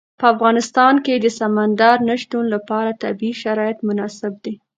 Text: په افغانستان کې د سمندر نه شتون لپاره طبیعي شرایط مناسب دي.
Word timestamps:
په 0.19 0.25
افغانستان 0.33 0.93
کې 1.05 1.13
د 1.17 1.27
سمندر 1.39 1.95
نه 2.09 2.15
شتون 2.21 2.45
لپاره 2.55 2.97
طبیعي 3.03 3.33
شرایط 3.43 3.77
مناسب 3.87 4.33
دي. 4.43 4.53